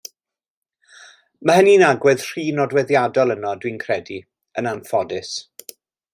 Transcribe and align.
Mae 1.49 1.59
hynny'n 1.59 1.85
agwedd 1.89 2.25
rhy 2.29 2.45
nodweddiadol 2.61 3.35
yno 3.35 3.53
dwi'n 3.61 3.79
credu, 3.85 4.19
yn 4.63 4.73
anffodus. 4.73 5.37